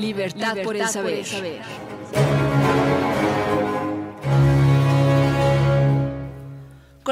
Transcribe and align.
Libertad, 0.00 0.56
por 0.64 0.76
el 0.76 0.88
saber. 0.88 1.24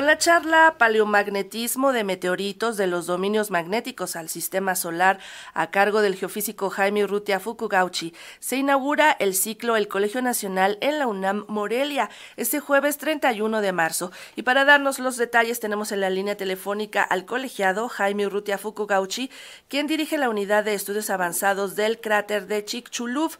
La 0.09 0.17
charla 0.17 0.77
Paleomagnetismo 0.79 1.93
de 1.93 2.03
meteoritos 2.03 2.79
de 2.79 2.87
los 2.87 3.05
dominios 3.05 3.51
magnéticos 3.51 4.17
al 4.17 4.31
sistema 4.31 4.75
solar 4.75 5.19
a 5.53 5.71
cargo 5.71 6.01
del 6.01 6.15
geofísico 6.15 6.71
Jaime 6.71 7.05
Urrutia 7.05 7.41
Fukugauchi, 7.41 8.15
se 8.41 8.57
inaugura 8.57 9.11
el 9.11 9.35
ciclo 9.35 9.77
El 9.77 9.87
Colegio 9.87 10.23
Nacional 10.23 10.79
en 10.81 10.99
la 10.99 11.07
UNAM 11.09 11.45
Morelia 11.49 12.09
este 12.39 12.59
jueves 12.59 12.97
31 12.97 13.61
de 13.61 13.73
marzo. 13.73 14.11
Y 14.35 14.45
para 14.45 14.65
darnos 14.65 14.99
los 14.99 15.19
detalles 15.19 15.61
tenemos 15.61 15.93
en 15.93 16.01
la 16.01 16.09
línea 16.09 16.39
telefónica 16.39 17.03
al 17.03 17.27
colegiado 17.27 17.91
Jaime 17.91 18.25
Urrutia 18.25 18.57
Fukugauchi, 18.57 19.31
quien 19.69 19.87
dirige 19.87 20.17
la 20.17 20.31
unidad 20.31 20.65
de 20.65 20.73
estudios 20.73 21.11
avanzados 21.11 21.77
del 21.77 22.01
cráter 22.01 22.47
de 22.47 22.65
Chicxulub. 22.65 23.33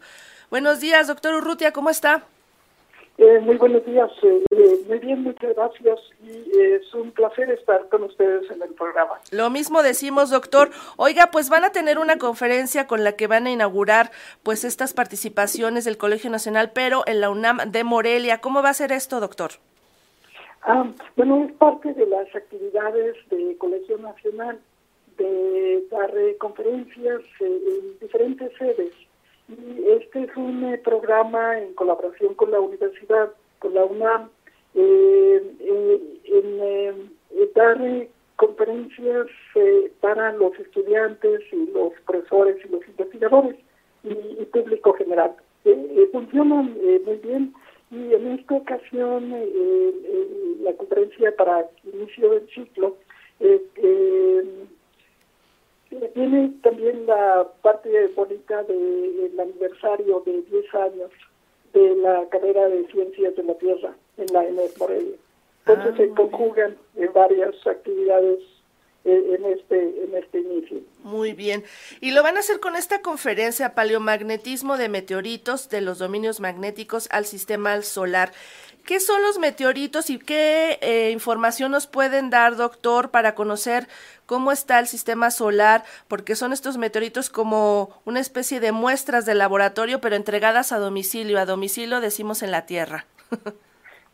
Buenos 0.51 0.79
días, 0.81 1.07
doctor 1.07 1.33
Urrutia, 1.33 1.73
¿cómo 1.73 1.89
está? 1.89 2.27
Eh, 3.21 3.37
muy 3.41 3.57
buenos 3.57 3.85
días, 3.85 4.09
eh, 4.23 4.45
eh, 4.51 4.79
muy 4.87 4.97
bien, 4.99 5.23
muchas 5.23 5.53
gracias 5.53 5.99
y 6.23 6.57
es 6.57 6.93
un 6.93 7.11
placer 7.11 7.51
estar 7.51 7.89
con 7.89 8.03
ustedes 8.03 8.49
en 8.49 8.61
el 8.61 8.69
programa. 8.69 9.19
Lo 9.31 9.49
mismo 9.49 9.83
decimos, 9.83 10.29
doctor. 10.29 10.69
Oiga, 10.95 11.27
pues 11.29 11.49
van 11.49 11.65
a 11.65 11.73
tener 11.73 11.99
una 11.99 12.17
conferencia 12.17 12.87
con 12.87 13.03
la 13.03 13.17
que 13.17 13.27
van 13.27 13.45
a 13.45 13.51
inaugurar 13.51 14.11
pues 14.41 14.63
estas 14.63 14.93
participaciones 14.93 15.83
del 15.83 15.97
Colegio 15.97 16.29
Nacional, 16.29 16.71
pero 16.73 17.03
en 17.07 17.19
la 17.19 17.29
UNAM 17.29 17.57
de 17.69 17.83
Morelia. 17.83 18.39
¿Cómo 18.39 18.63
va 18.63 18.69
a 18.69 18.73
ser 18.73 18.93
esto, 18.93 19.19
doctor? 19.19 19.51
Ah, 20.61 20.89
bueno, 21.17 21.43
es 21.43 21.51
parte 21.57 21.93
de 21.93 22.05
las 22.05 22.33
actividades 22.33 23.17
del 23.29 23.57
Colegio 23.57 23.97
Nacional 23.97 24.61
de 25.17 25.83
dar 25.91 26.13
conferencias 26.37 27.19
en 27.41 27.99
diferentes 27.99 28.49
sedes 28.57 28.93
y 29.49 29.89
este 29.89 30.23
es 30.23 30.37
un 30.37 30.63
eh, 30.63 30.77
programa 30.77 31.57
en 31.59 31.73
colaboración 31.73 32.35
con 32.35 32.51
la 32.51 32.59
universidad, 32.59 33.31
con 33.59 33.73
la 33.73 33.83
UNAM, 33.85 34.29
eh, 34.75 35.41
eh, 35.59 36.01
en 36.25 37.53
dar 37.55 38.07
conferencias 38.35 39.27
para 39.99 40.31
los 40.33 40.57
estudiantes 40.59 41.41
y 41.51 41.71
los 41.71 41.91
profesores 42.05 42.57
y 42.63 42.69
los 42.69 42.87
investigadores 42.87 43.57
y, 44.03 44.45
público 44.45 44.93
general. 44.93 45.35
funcionan 46.13 46.77
muy 47.05 47.17
bien 47.17 47.53
y 47.91 48.13
en 48.13 48.27
esta 48.39 48.55
ocasión 48.55 49.33
la 50.61 50.73
conferencia 50.73 51.35
para 51.35 51.69
inicio 51.83 52.29
del 52.29 52.47
ciclo 52.49 52.95
tiene 55.89 56.51
también 56.61 57.05
la 57.05 57.47
parte 57.61 58.07
bonita 58.15 58.63
del 58.63 59.39
aniversario 59.39 60.21
de 60.25 60.41
10 60.43 60.75
años 60.75 61.11
de 61.73 61.95
la 61.97 62.27
carrera 62.29 62.67
de 62.67 62.87
ciencias 62.87 63.35
de 63.35 63.43
la 63.43 63.53
Tierra 63.55 63.95
en 64.17 64.33
la 64.33 64.45
ENES 64.45 64.77
Morelia. 64.77 65.17
Entonces 65.65 65.93
ah, 65.93 65.97
se 65.97 66.09
conjugan 66.09 66.77
en 66.95 67.13
varias 67.13 67.55
actividades 67.67 68.39
eh, 69.05 69.37
en 69.37 69.45
este 69.45 70.03
en 70.03 70.15
este 70.15 70.39
inicio. 70.39 70.79
Muy 71.03 71.33
bien. 71.33 71.63
Y 72.01 72.11
lo 72.11 72.21
van 72.21 72.37
a 72.37 72.41
hacer 72.41 72.59
con 72.59 72.75
esta 72.75 73.01
conferencia 73.01 73.73
Paleomagnetismo 73.73 74.77
de 74.77 74.89
meteoritos 74.89 75.69
de 75.69 75.81
los 75.81 75.99
dominios 75.99 76.39
magnéticos 76.39 77.07
al 77.11 77.25
sistema 77.25 77.81
solar. 77.81 78.31
¿Qué 78.85 78.99
son 78.99 79.21
los 79.21 79.37
meteoritos 79.39 80.09
y 80.09 80.17
qué 80.17 80.79
eh, 80.81 81.11
información 81.11 81.71
nos 81.71 81.87
pueden 81.87 82.29
dar, 82.29 82.55
doctor, 82.55 83.11
para 83.11 83.35
conocer 83.35 83.87
cómo 84.25 84.51
está 84.51 84.79
el 84.79 84.87
sistema 84.87 85.31
solar? 85.31 85.83
Porque 86.07 86.35
son 86.35 86.53
estos 86.53 86.77
meteoritos 86.77 87.29
como 87.29 88.01
una 88.05 88.19
especie 88.19 88.59
de 88.59 88.71
muestras 88.71 89.25
de 89.25 89.35
laboratorio, 89.35 90.01
pero 90.01 90.15
entregadas 90.15 90.71
a 90.71 90.79
domicilio. 90.79 91.39
A 91.39 91.45
domicilio 91.45 92.01
decimos 92.01 92.41
en 92.43 92.51
la 92.51 92.65
Tierra. 92.65 93.05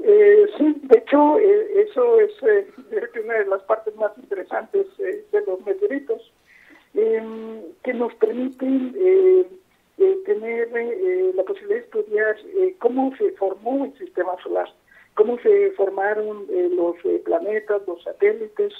Eh, 0.08 0.46
sí, 0.58 0.76
de 0.84 1.00
hecho, 1.00 1.40
eh, 1.40 1.88
eso 1.88 2.20
es 2.20 2.34
una 3.24 3.34
de 3.36 3.46
las 3.46 3.64
partes 3.64 3.96
más 3.96 4.12
interesantes 4.18 4.86
de 4.98 5.42
los 5.48 5.66
meteoritos, 5.66 6.22
em, 6.94 7.62
que 7.82 7.94
nos 7.94 8.14
permiten 8.16 8.94
tener 10.26 10.70
eh, 10.76 11.32
la 11.36 11.44
posibilidad 11.44 11.80
de 11.80 11.86
estudiar 11.86 12.36
eh, 12.58 12.76
cómo 12.80 13.16
se 13.18 13.32
formó 13.32 13.86
el 13.86 13.98
sistema 13.98 14.36
solar, 14.44 14.68
cómo 15.14 15.38
se 15.40 15.72
formaron 15.72 16.46
eh, 16.50 16.70
los 16.76 16.96
planetas, 17.24 17.82
los 17.88 18.04
satélites, 18.04 18.74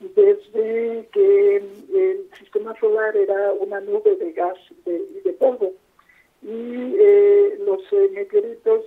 desde 0.00 1.08
que 1.12 1.56
el 1.56 2.30
sistema 2.38 2.78
solar 2.78 3.14
era 3.16 3.52
una 3.52 3.80
nube 3.80 4.16
de 4.16 4.32
gas 4.32 4.56
y 4.86 5.20
de, 5.20 5.32
polvo. 5.34 5.72
Y 6.42 6.96
los 7.66 7.82
meteoritos, 8.12 8.82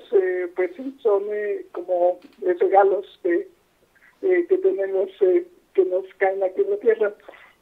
pues 0.56 0.72
sí, 0.76 0.98
son 1.04 1.26
como 1.72 2.20
regalos 2.42 3.20
que 3.22 3.48
tenemos, 4.58 5.12
que 5.20 5.86
nos 5.86 6.06
caen 6.18 6.42
aquí 6.42 6.62
en 6.62 6.72
la 6.72 6.78
Tierra. 6.78 7.14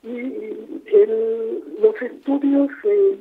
Y, 0.03 0.61
los 1.81 2.01
estudios 2.01 2.69
que 2.81 3.17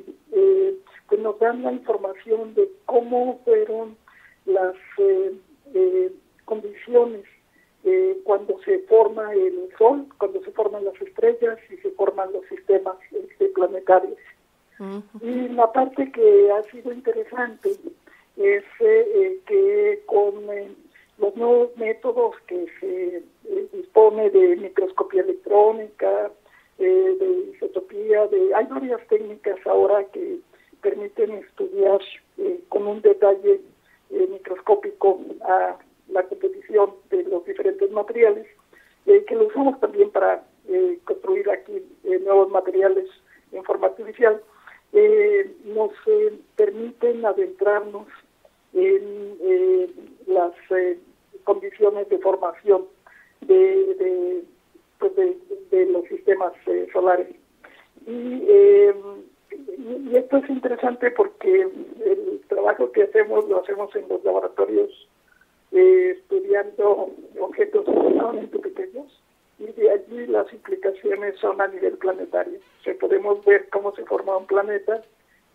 dan 1.51 1.63
la 1.63 1.71
información 1.73 2.53
de 2.53 2.69
cómo 2.85 3.39
fueron 3.43 3.97
las 4.45 4.75
eh, 4.97 5.33
eh, 5.73 6.11
condiciones 6.45 7.23
eh, 7.83 8.17
cuando 8.23 8.59
se 8.63 8.79
forma 8.79 9.33
el 9.33 9.69
Sol, 9.77 10.05
cuando 10.17 10.41
se 10.43 10.51
forman 10.51 10.85
las 10.85 10.99
estrellas 11.01 11.57
y 11.69 11.77
se 11.77 11.91
forman 11.91 12.31
los 12.31 12.45
sistemas 12.47 12.95
este, 13.11 13.47
planetarios. 13.49 14.17
Y 15.21 15.47
la 15.49 15.71
parte 15.71 16.11
que 16.11 16.51
ha 16.51 16.63
sido 16.71 16.91
interesante 16.91 17.69
es 18.35 18.63
que 19.45 20.01
con 20.07 20.33
los 21.19 21.35
nuevos 21.35 21.77
métodos 21.77 22.35
que 22.47 22.65
se 22.79 23.23
dispone 23.77 24.31
de 24.31 24.55
microscopía 24.55 25.21
electrónica, 25.21 26.31
de 26.79 27.51
isotopía, 27.53 28.25
de 28.25 28.55
hay 28.55 28.65
varias 28.65 29.07
técnicas 29.07 29.59
ahora 29.67 30.03
que 30.05 30.39
permiten 30.81 31.31
estudiar 31.31 32.01
eh, 32.37 32.59
con 32.69 32.87
un 32.87 33.01
detalle 33.01 33.61
eh, 34.09 34.27
microscópico 34.29 35.19
la 36.09 36.23
competición 36.23 36.91
de 37.09 37.23
los 37.23 37.45
diferentes 37.45 37.89
materiales, 37.91 38.45
eh, 39.05 39.23
que 39.27 39.35
lo 39.35 39.47
usamos 39.47 39.79
también 39.79 40.09
para 40.09 40.43
construir 41.05 41.49
aquí 41.49 41.83
nuevos 42.23 42.49
materiales 42.49 43.05
en 43.51 43.63
forma 43.63 43.87
artificial, 43.87 44.41
nos 45.65 45.91
permiten 46.55 47.25
adentrarnos 47.25 48.07
en 48.73 49.87
las 50.27 50.53
condiciones 51.43 52.07
de 52.09 52.19
formación 52.19 52.85
de, 53.41 54.43
pues 54.99 55.11
de 55.15 55.85
los 55.87 56.05
sistemas 56.05 56.53
solares. 56.93 57.27
Y 58.05 58.43
y 59.77 60.15
esto 60.15 60.37
es 60.37 60.49
interesante 60.49 61.11
porque 61.11 61.61
el 61.61 62.41
trabajo 62.47 62.91
que 62.91 63.03
hacemos 63.03 63.47
lo 63.47 63.61
hacemos 63.61 63.95
en 63.95 64.07
los 64.09 64.23
laboratorios 64.23 64.89
eh, 65.71 66.17
estudiando 66.17 67.11
objetos 67.39 67.87
extremadamente 67.87 68.59
pequeños 68.59 69.21
y 69.57 69.71
de 69.71 69.91
allí 69.91 70.27
las 70.27 70.51
implicaciones 70.51 71.39
son 71.39 71.61
a 71.61 71.67
nivel 71.67 71.97
planetario. 71.97 72.59
O 72.85 72.97
podemos 72.99 73.43
ver 73.45 73.69
cómo 73.69 73.95
se 73.95 74.03
forma 74.05 74.35
un 74.35 74.47
planeta 74.47 75.01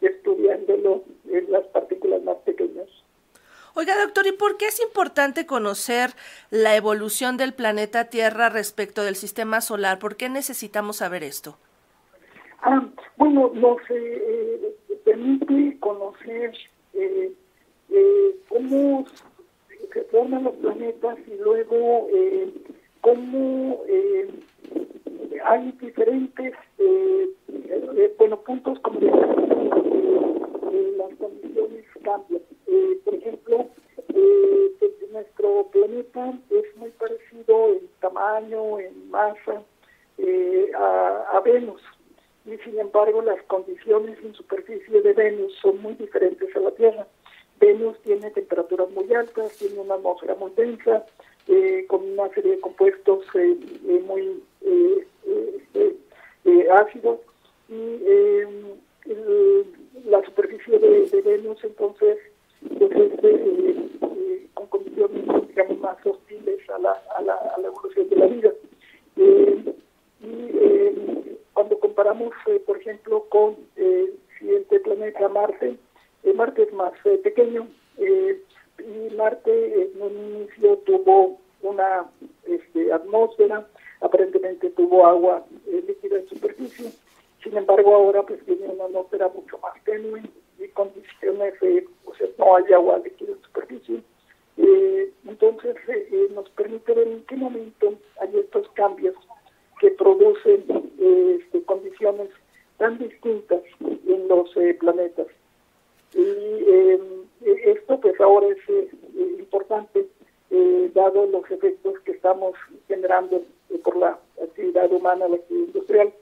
estudiándolo 0.00 1.02
en 1.28 1.52
las 1.52 1.64
partículas 1.66 2.22
más 2.22 2.36
pequeñas. 2.38 2.88
Oiga, 3.74 3.94
doctor, 4.00 4.26
¿y 4.26 4.32
por 4.32 4.56
qué 4.56 4.68
es 4.68 4.80
importante 4.80 5.44
conocer 5.44 6.12
la 6.50 6.76
evolución 6.76 7.36
del 7.36 7.52
planeta 7.52 8.08
Tierra 8.08 8.48
respecto 8.48 9.02
del 9.02 9.16
sistema 9.16 9.60
solar? 9.60 9.98
¿Por 9.98 10.16
qué 10.16 10.30
necesitamos 10.30 10.96
saber 10.96 11.22
esto? 11.24 11.58
Ah, 12.62 12.88
bueno, 13.16 13.50
nos 13.54 13.78
eh, 13.90 14.74
permite 15.04 15.78
conocer 15.80 16.54
eh, 16.94 17.32
eh, 17.90 18.36
cómo 18.48 19.04
se 19.92 20.04
forman 20.04 20.44
los 20.44 20.54
planetas 20.56 21.18
y 21.26 21.34
luego 21.36 22.08
cómo 23.02 23.82
hay 25.44 25.72
diferentes 25.80 26.54
bueno 28.18 28.40
puntos 28.40 28.78
como 28.80 29.00
las 29.00 29.10
condiciones 31.18 31.84
cambian. 32.02 32.42
por 33.04 33.14
ejemplo, 33.14 33.66
nuestro 35.12 35.68
planeta 35.72 36.32
es 36.50 36.76
muy 36.76 36.90
parecido 36.90 37.74
en 37.74 37.88
tamaño, 38.00 38.80
en 38.80 39.10
masa, 39.10 39.62
a 40.74 41.40
Venus 41.44 41.82
y 41.82 41.95
sin 42.66 42.78
embargo 42.78 43.22
las 43.22 43.42
condiciones 43.44 44.18
en 44.22 44.34
superficie 44.34 45.00
de 45.00 45.12
Venus 45.12 45.54
son 45.62 45.80
muy 45.80 45.94
diferentes 45.94 46.54
a 46.54 46.60
la 46.60 46.72
Tierra. 46.72 47.06
Venus 47.60 47.96
tiene 48.02 48.30
temperaturas 48.32 48.90
muy 48.90 49.12
altas, 49.14 49.56
tiene 49.56 49.78
una 49.78 49.94
atmósfera 49.94 50.34
muy 50.34 50.50
densa, 50.56 51.06
eh, 51.48 51.84
con 51.86 52.02
una 52.02 52.28
serie 52.30 52.56
de 52.56 52.60
compuestos 52.60 53.24
eh, 53.34 53.56
eh, 53.88 54.02
muy 54.04 54.42
ácidos 56.68 57.20
y 57.68 58.00
la 60.04 60.20
superficie 60.24 60.78
de 60.78 61.34
años, 61.34 61.58
entonces, 61.62 62.18
pues, 62.76 62.90
este, 62.90 63.76
con 64.54 64.66
condiciones, 64.66 65.22
digamos, 65.48 65.78
más 65.78 66.04
hostiles 66.04 66.68
a 66.70 66.78
la, 66.78 67.00
a 67.16 67.22
la, 67.22 67.34
a 67.34 67.58
la 67.60 67.68
evolución 67.68 68.08
de 68.08 68.16
la 68.16 68.26
vida. 68.26 68.52
y 69.16 69.74
cuando 71.52 71.78
comparamos, 71.78 72.32
por 72.66 72.76
ejemplo, 72.76 73.24
con 73.28 73.56
el 73.76 74.18
siguiente 74.38 74.80
planeta 74.80 75.28
Marte, 75.28 75.76
Marte 76.34 76.64
es 76.64 76.72
más 76.72 76.92
pequeño, 77.22 77.68
y 77.98 79.14
Marte 79.16 79.82
en 79.82 80.02
un 80.02 80.12
inicio 80.12 80.78
tuvo 80.78 81.38
una 81.62 82.10
este, 82.46 82.92
atmósfera, 82.92 83.66
aparentemente 84.00 84.70
tuvo 84.70 85.06
agua 85.06 85.44
eh, 85.66 85.82
líquida 85.86 86.18
en 86.18 86.28
superficie, 86.28 86.92
sin 87.42 87.56
embargo 87.56 87.94
ahora 87.94 88.22
pues 88.22 88.44
tiene 88.44 88.68
una 88.68 88.84
atmósfera 88.84 89.28
mucho 89.28 89.58
más 89.58 89.72
tenue 89.84 90.22
y 90.58 90.68
condiciones, 90.68 91.54
o 92.04 92.14
sea, 92.14 92.26
no 92.38 92.56
hay 92.56 92.72
agua 92.72 92.98
líquida 92.98 93.32
en 93.32 93.42
superficie. 93.42 94.02
Eh, 94.58 95.12
entonces 95.64 95.76
eh, 95.88 96.28
nos 96.34 96.48
permite 96.50 96.92
ver 96.92 97.08
en 97.08 97.24
qué 97.24 97.36
momento 97.36 97.94
hay 98.20 98.38
estos 98.38 98.68
cambios 98.70 99.14
que 99.80 99.90
producen 99.90 100.64
este, 100.98 101.62
condiciones 101.64 102.30
tan 102.78 102.98
distintas 102.98 103.62
en 103.80 104.28
los 104.28 104.50
planetas. 104.80 105.26
Y 106.14 106.66
esto 107.64 108.00
pues 108.00 108.20
ahora 108.20 108.46
es 108.48 108.90
importante 109.38 110.06
eh, 110.50 110.90
dado 110.94 111.26
los 111.26 111.50
efectos 111.50 111.98
que 112.00 112.12
estamos 112.12 112.54
generando 112.86 113.42
eh, 113.70 113.78
por 113.82 113.96
la 113.96 114.18
actividad 114.42 114.92
humana, 114.92 115.28
la 115.28 115.36
actividad 115.36 115.66
industrial, 115.66 116.12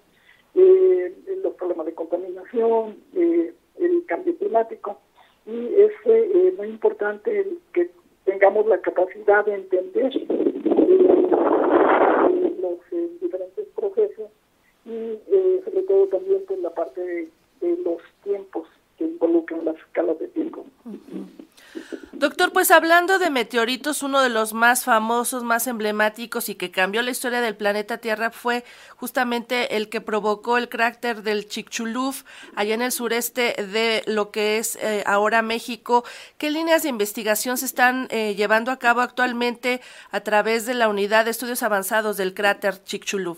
eh, 0.54 1.14
los 1.42 1.54
problemas 1.54 1.86
de 1.86 1.94
contaminación, 1.94 2.96
el 3.14 4.04
cambio 4.06 4.36
climático. 4.38 4.98
Y 5.46 5.74
es 5.74 6.56
muy 6.56 6.68
importante 6.68 7.46
que 7.74 7.90
tengamos 8.34 8.66
la 8.66 8.78
capacidad 8.80 9.44
de 9.44 9.54
entender 9.54 10.12
los 12.60 12.78
diferentes 13.20 13.64
procesos 13.76 14.28
y 14.84 15.18
sobre 15.64 15.82
todo 15.82 16.08
también 16.08 16.38
por 16.40 16.46
pues, 16.48 16.60
la 16.60 16.70
parte 16.70 17.28
de 17.60 17.76
los 17.84 18.02
tiempos 18.24 18.66
que 18.98 19.04
involucran 19.04 19.64
las 19.64 19.76
escalas 19.76 20.18
de 20.18 20.26
tiempo. 20.28 20.66
Doctor, 22.24 22.54
pues 22.54 22.70
hablando 22.70 23.18
de 23.18 23.28
meteoritos, 23.28 24.02
uno 24.02 24.22
de 24.22 24.30
los 24.30 24.54
más 24.54 24.86
famosos, 24.86 25.44
más 25.44 25.66
emblemáticos 25.66 26.48
y 26.48 26.54
que 26.54 26.70
cambió 26.70 27.02
la 27.02 27.10
historia 27.10 27.42
del 27.42 27.54
planeta 27.54 27.98
Tierra 27.98 28.30
fue 28.30 28.64
justamente 28.96 29.76
el 29.76 29.90
que 29.90 30.00
provocó 30.00 30.56
el 30.56 30.70
cráter 30.70 31.16
del 31.16 31.46
Chicxulub, 31.46 32.14
allá 32.56 32.76
en 32.76 32.80
el 32.80 32.92
sureste 32.92 33.52
de 33.62 34.00
lo 34.06 34.30
que 34.30 34.56
es 34.56 34.76
eh, 34.76 35.02
ahora 35.04 35.42
México. 35.42 36.04
¿Qué 36.38 36.48
líneas 36.48 36.84
de 36.84 36.88
investigación 36.88 37.58
se 37.58 37.66
están 37.66 38.08
eh, 38.08 38.34
llevando 38.34 38.70
a 38.70 38.78
cabo 38.78 39.02
actualmente 39.02 39.82
a 40.10 40.20
través 40.20 40.64
de 40.64 40.72
la 40.72 40.88
unidad 40.88 41.26
de 41.26 41.30
estudios 41.32 41.62
avanzados 41.62 42.16
del 42.16 42.32
cráter 42.32 42.82
Chicxulub? 42.84 43.36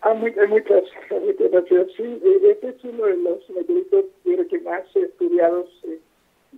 Ah, 0.00 0.14
muchas, 0.14 0.48
muchas 0.48 0.82
gracias. 1.10 1.88
Sí, 1.94 2.22
este 2.42 2.70
es 2.70 2.84
uno 2.84 3.04
de 3.04 3.18
los 3.18 3.50
meteoritos 3.50 4.06
que 4.48 4.60
más 4.60 4.84
estudiados 4.96 5.68
eh, 5.88 5.98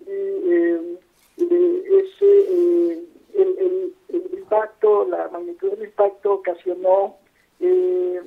eh, 0.07 0.99
ese, 1.39 2.39
eh, 2.51 3.05
el, 3.35 3.95
impacto, 4.33 5.07
la 5.07 5.29
magnitud 5.29 5.71
del 5.73 5.85
impacto 5.89 6.35
ocasionó 6.35 7.17
eh, 7.61 8.21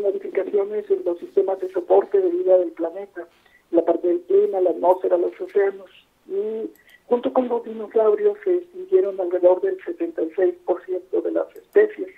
modificaciones 0.00 0.90
en 0.90 1.04
los 1.04 1.18
sistemas 1.18 1.60
de 1.60 1.70
soporte 1.72 2.20
de 2.20 2.30
vida 2.30 2.56
del 2.56 2.70
planeta, 2.70 3.26
la 3.70 3.84
parte 3.84 4.08
del 4.08 4.20
clima, 4.22 4.60
la 4.60 4.70
atmósfera, 4.70 5.18
los 5.18 5.38
océanos. 5.38 5.90
Y 6.26 6.70
junto 7.06 7.32
con 7.32 7.48
los 7.48 7.64
dinosaurios 7.64 8.38
se 8.44 8.56
extinguieron 8.56 9.20
alrededor 9.20 9.60
del 9.60 9.78
76% 9.78 11.22
de 11.22 11.32
las 11.32 11.54
especies. 11.54 12.08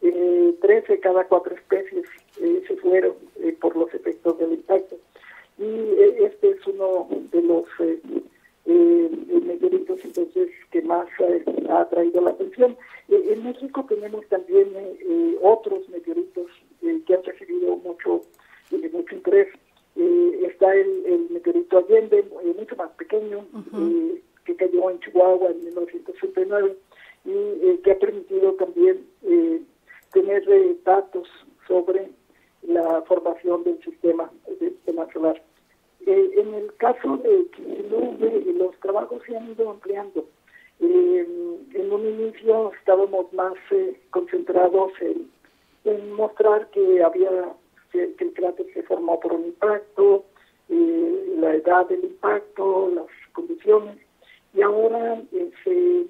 Eh, 0.00 0.54
13 0.62 1.00
cada 1.00 1.24
cuatro 1.24 1.54
especies 1.54 2.06
se 2.36 2.76
fueron 2.76 3.14
por 3.60 3.76
los 3.76 3.92
efectos 3.92 4.38
del 4.38 4.52
impacto 4.52 4.96
y 5.58 5.64
eh, 5.64 6.26
este 6.26 6.50
es 6.50 6.66
uno 6.66 7.08
de 7.32 7.42
los 7.42 7.64
eh, 7.80 8.00
eh, 8.66 9.10
meteoritos 9.46 9.98
entonces 10.04 10.50
que 10.70 10.82
más 10.82 11.06
ha 11.70 11.80
atraído 11.80 12.20
la 12.20 12.30
atención. 12.30 12.76
en 13.08 13.44
México 13.44 13.86
tenemos 13.88 14.26
también 14.28 14.68
otros 15.40 15.88
meteoritos 15.88 16.46
que 16.80 17.14
han 17.14 17.24
recibido 17.24 17.76
mucho, 17.76 18.22
mucho 18.70 19.14
interés. 19.14 19.48
está 19.94 20.74
el, 20.74 21.28
meteorito 21.30 21.78
Allende, 21.78 22.24
mucho 22.58 22.76
más 22.76 22.90
pequeño, 22.92 23.46
que 24.44 24.56
cayó 24.56 24.90
en 24.90 25.00
Chihuahua 25.00 25.50
en 25.50 25.64
1969 25.64 26.76
y 27.24 27.76
que 27.78 27.92
ha 27.92 27.98
permitido 27.98 28.52
también 28.54 29.06
tener 30.12 30.44
datos 30.84 31.28
sobre 31.66 32.10
la 32.66 33.02
formación 33.02 33.64
del 33.64 33.82
sistema, 33.82 34.30
del 34.46 34.70
sistema 34.70 35.10
solar. 35.12 35.40
Eh, 36.06 36.30
en 36.36 36.54
el 36.54 36.74
caso 36.76 37.16
de 37.16 37.48
que 37.50 38.52
los 38.54 38.78
trabajos 38.80 39.22
se 39.26 39.36
han 39.36 39.50
ido 39.50 39.70
ampliando. 39.70 40.24
Eh, 40.80 41.26
en 41.74 41.92
un 41.92 42.06
inicio 42.06 42.72
estábamos 42.78 43.32
más 43.32 43.54
eh, 43.70 43.98
concentrados 44.10 44.92
en, 45.00 45.30
mostrar 46.12 46.68
que 46.70 47.02
había 47.02 47.30
que, 47.92 48.14
el 48.18 48.32
cráter 48.34 48.66
se 48.74 48.82
formó 48.82 49.20
por 49.20 49.32
un 49.32 49.46
impacto, 49.46 50.24
la 50.68 51.54
edad 51.54 51.86
del 51.86 52.02
impacto, 52.04 52.90
las 52.92 53.06
condiciones, 53.32 53.96
y 54.52 54.62
ahora 54.62 55.22
se 55.62 56.06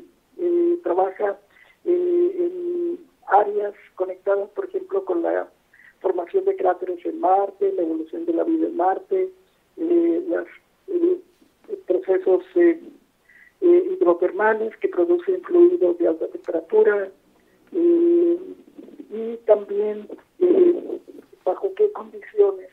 trabaja 0.82 1.38
en 1.84 2.98
áreas 3.26 3.74
conectadas, 3.96 4.48
por 4.50 4.64
ejemplo, 4.64 5.04
con 5.04 5.22
la 5.22 5.48
formación 6.00 6.44
de 6.44 6.56
cráteres 6.56 7.04
en 7.04 7.20
Marte, 7.20 7.72
la 7.72 7.82
evolución 7.82 8.26
de 8.26 8.32
la 8.32 8.44
vida 8.44 8.66
en 8.66 8.76
Marte, 8.76 9.30
eh, 9.76 10.24
los 10.28 10.46
eh, 10.88 11.20
procesos 11.86 12.44
eh, 12.54 12.80
hidrotermales 13.60 14.76
que 14.78 14.88
producen 14.88 15.42
fluidos 15.42 15.98
de 15.98 16.08
alta 16.08 16.28
temperatura 16.28 17.10
y 17.72 19.36
también 19.46 20.08
bajo 21.44 21.72
qué 21.74 21.90
condiciones 21.92 22.68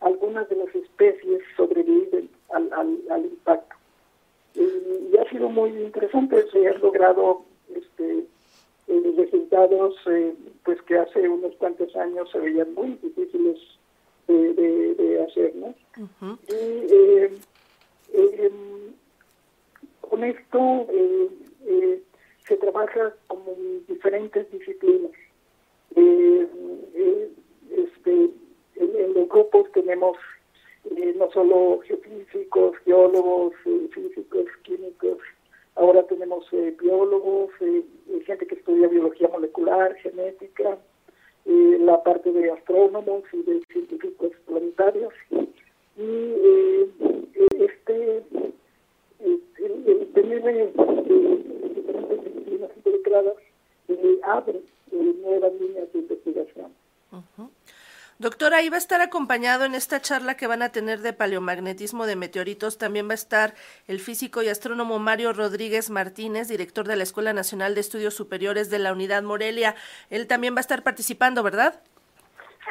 algunas 0.00 0.48
de 0.48 0.56
las 0.56 0.74
especies 0.74 1.42
sobreviven 1.56 2.28
al, 2.52 2.72
al, 3.10 3.24
impacto. 3.24 3.76
y 4.54 5.16
ha 5.16 5.30
sido 5.30 5.48
muy 5.48 5.70
interesante, 5.70 6.44
se 6.50 6.68
han 6.68 6.80
logrado 6.80 7.42
este, 7.74 8.24
resultados 9.16 9.94
pues 10.64 10.80
que 10.82 10.98
hace 10.98 11.28
unos 11.28 11.54
cuantos 11.56 11.94
años 11.96 12.28
se 12.30 12.38
veían 12.38 12.74
muy 12.74 12.98
difíciles 13.02 13.58
de, 14.26 14.94
de, 14.94 15.22
hacer, 15.22 15.54
¿no? 15.56 15.74
Y 16.48 16.54
eh, 16.54 17.30
eh, 18.12 18.52
con 20.00 20.24
esto 20.24 20.86
eh, 20.90 22.02
se 22.46 22.56
trabaja 22.56 23.14
como 23.26 23.54
diferentes 23.88 24.50
disciplinas. 24.50 25.12
este, 27.70 28.30
en, 28.76 29.14
los 29.14 29.28
grupos 29.28 29.70
tenemos 29.72 30.16
no 31.16 31.30
solo 31.32 31.80
geofísicos, 31.86 32.76
geólogos, 32.84 33.52
físicos, 33.92 34.46
químicos, 34.62 35.18
ahora 35.74 36.02
tenemos 36.04 36.46
biólogos, 36.80 37.50
gente 37.58 37.84
que 37.84 37.99
estudia 38.70 38.88
biología 38.88 39.28
molecular, 39.28 39.94
genética, 39.96 40.78
la 41.44 42.02
parte 42.04 42.30
de 42.30 42.52
astrónomos 42.52 43.24
y 43.32 43.42
de 43.42 43.60
científicos 43.72 44.30
planetarios. 44.46 45.12
Y 45.96 46.06
eh, 46.06 46.88
este, 47.58 48.22
el, 49.18 50.12
tener 50.14 50.46
eh, 50.46 50.72
diferentes 51.74 52.24
disciplinas 52.24 52.70
involucradas 52.76 53.34
eh, 53.88 54.20
abre 54.22 54.60
nuevas 54.92 55.52
líneas 55.60 55.92
de 55.92 55.98
investigación. 55.98 56.72
Doctora, 58.20 58.58
ahí 58.58 58.68
va 58.68 58.76
a 58.76 58.78
estar 58.78 59.00
acompañado 59.00 59.64
en 59.64 59.74
esta 59.74 60.02
charla 60.02 60.36
que 60.36 60.46
van 60.46 60.60
a 60.60 60.68
tener 60.68 60.98
de 60.98 61.14
paleomagnetismo 61.14 62.04
de 62.04 62.16
meteoritos. 62.16 62.76
También 62.76 63.08
va 63.08 63.12
a 63.12 63.14
estar 63.14 63.54
el 63.88 63.98
físico 63.98 64.42
y 64.42 64.48
astrónomo 64.48 64.98
Mario 64.98 65.32
Rodríguez 65.32 65.88
Martínez, 65.88 66.46
director 66.48 66.86
de 66.86 66.96
la 66.96 67.02
Escuela 67.04 67.32
Nacional 67.32 67.74
de 67.74 67.80
Estudios 67.80 68.12
Superiores 68.12 68.68
de 68.68 68.78
la 68.78 68.92
Unidad 68.92 69.22
Morelia. 69.22 69.74
Él 70.10 70.26
también 70.26 70.54
va 70.54 70.58
a 70.58 70.60
estar 70.60 70.82
participando, 70.82 71.42
¿verdad? 71.42 71.80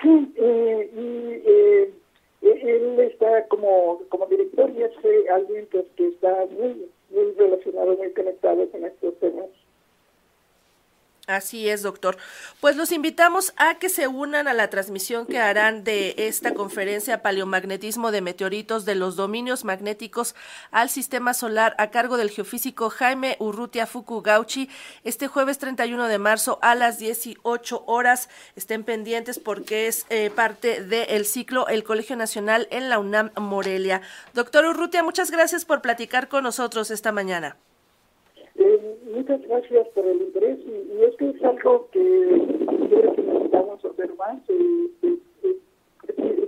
Sí, 0.03 0.31
eh, 0.35 0.91
y 0.95 1.49
eh, 1.49 1.93
él 2.43 2.99
está 2.99 3.47
como, 3.47 4.03
como 4.09 4.27
director 4.27 4.69
y 4.77 4.83
es 4.83 4.91
eh, 5.03 5.29
alguien 5.33 5.65
que, 5.65 5.83
está 5.97 6.45
muy, 6.51 6.91
muy 7.09 7.31
relacionado, 7.35 7.97
muy 7.97 8.13
conectado 8.13 8.69
con 8.69 8.85
estos 8.85 9.17
temas. 9.17 9.47
Así 11.39 11.69
es, 11.69 11.83
doctor. 11.83 12.17
Pues 12.59 12.75
los 12.75 12.91
invitamos 12.91 13.53
a 13.55 13.75
que 13.75 13.87
se 13.87 14.09
unan 14.09 14.49
a 14.49 14.53
la 14.53 14.69
transmisión 14.69 15.25
que 15.25 15.39
harán 15.39 15.85
de 15.85 16.13
esta 16.17 16.53
conferencia 16.53 17.21
Paleomagnetismo 17.21 18.11
de 18.11 18.19
Meteoritos 18.19 18.83
de 18.83 18.95
los 18.95 19.15
Dominios 19.15 19.63
Magnéticos 19.63 20.35
al 20.69 20.89
Sistema 20.89 21.33
Solar 21.33 21.75
a 21.77 21.91
cargo 21.91 22.17
del 22.17 22.29
geofísico 22.29 22.89
Jaime 22.89 23.37
Urrutia 23.39 23.87
Fukugauchi 23.87 24.69
este 25.05 25.29
jueves 25.29 25.59
31 25.59 26.09
de 26.09 26.17
marzo 26.17 26.59
a 26.61 26.75
las 26.75 26.99
18 26.99 27.85
horas. 27.87 28.27
Estén 28.57 28.83
pendientes 28.83 29.39
porque 29.39 29.87
es 29.87 30.05
eh, 30.09 30.31
parte 30.35 30.83
del 30.83 31.25
ciclo 31.25 31.69
El 31.69 31.85
Colegio 31.85 32.17
Nacional 32.17 32.67
en 32.69 32.89
la 32.89 32.99
UNAM 32.99 33.31
Morelia. 33.37 34.01
Doctor 34.33 34.65
Urrutia, 34.65 35.03
muchas 35.03 35.31
gracias 35.31 35.63
por 35.63 35.81
platicar 35.81 36.27
con 36.27 36.43
nosotros 36.43 36.91
esta 36.91 37.13
mañana. 37.13 37.55
Eh, 38.61 38.97
muchas 39.05 39.41
gracias 39.47 39.87
por 39.89 40.05
el 40.05 40.21
interés 40.21 40.59
y, 40.65 41.01
esto 41.01 41.29
es 41.29 41.41
algo 41.45 41.87
que 41.91 42.01
creo 42.89 43.13
que 43.15 43.21
necesitamos 43.21 43.85
observar, 43.85 44.37
eh, 44.49 45.17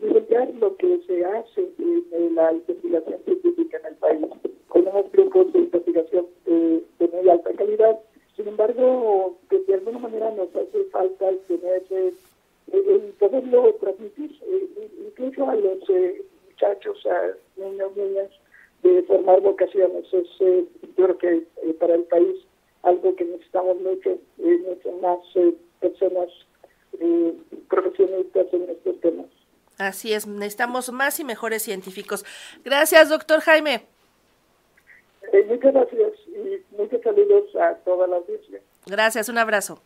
divulgar 0.02 0.54
lo 0.56 0.76
que 0.76 1.00
se 1.08 1.24
hace 1.24 1.70
en 1.80 2.36
la 2.36 2.52
investigación 2.52 3.18
científica 3.24 3.78
en 3.78 3.86
el 3.86 3.96
país 3.96 4.26
con 4.68 4.88
unos 4.90 5.10
grupos 5.14 5.54
de 5.54 5.60
investigación 5.60 6.26
de, 6.46 6.84
muy 7.14 7.30
alta 7.30 7.54
calidad. 7.54 7.98
Sin 8.36 8.50
embargo, 8.50 9.38
que 9.50 9.60
de 9.60 9.76
alguna 9.76 10.00
manera 10.00 10.32
nos 10.32 10.54
hace 10.54 10.84
falta 10.92 11.32
tener 11.48 11.84
eh, 11.92 12.14
el 12.74 13.14
poderlo 13.20 13.74
transmitir, 13.76 14.38
incluso 15.08 15.50
a 15.50 15.56
los 15.56 15.80
muchachos, 16.50 17.06
a 17.06 17.62
niños, 17.62 17.96
niñas, 17.96 18.30
de 18.84 19.04
formar 19.04 19.42
vocaciones. 19.42 20.06
Es, 20.12 20.28
eh, 20.40 20.66
yo 20.98 21.06
creo 21.06 21.18
que 21.18 21.34
eh, 21.64 21.74
para 21.80 21.96
el 21.96 22.04
país 22.04 22.36
algo 22.84 23.16
que 23.16 23.26
necesitamos 23.26 23.80
mucho, 23.82 24.18
eh, 24.40 24.60
mucho 24.68 24.92
más 25.02 25.20
personas 25.80 26.30
profesionistas 27.68 28.48
en 28.54 28.70
estos 28.70 29.00
temas. 29.00 29.26
Así 29.78 30.14
es, 30.14 30.28
necesitamos 30.28 30.92
más 30.92 31.20
y 31.20 31.24
mejores 31.24 31.64
científicos. 31.64 32.24
Gracias, 32.64 33.10
doctor 33.10 33.40
Jaime. 33.42 33.86
muchas 35.48 35.74
gracias 35.74 36.12
y 36.28 36.76
muchos 36.76 37.02
saludos 37.02 37.56
a 37.56 37.76
toda 37.86 38.08
la 38.08 38.18
audiencia. 38.18 38.60
Gracias, 38.86 39.30
un 39.30 39.38
abrazo. 39.38 39.82